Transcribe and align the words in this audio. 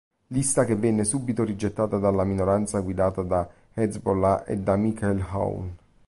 Lista 0.29 0.65
che 0.65 0.75
venne 0.75 1.03
subito 1.03 1.43
rigettata 1.43 1.97
dalla 1.99 2.23
minoranza 2.23 2.79
guidata 2.79 3.21
da 3.21 3.47
Hezbollah 3.75 4.45
e 4.45 4.57
da 4.57 4.75
Michel 4.75 5.23
Aoun. 5.29 5.75